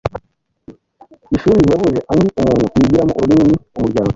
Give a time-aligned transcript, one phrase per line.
[1.35, 4.09] Ishuri rihebuje andi umuntu yigiramo uru rurimi ni umuryango